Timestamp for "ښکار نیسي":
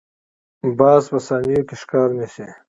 1.81-2.45